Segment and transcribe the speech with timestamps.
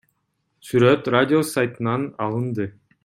[0.69, 2.67] Сүрөт Радиус сайтынан алынды.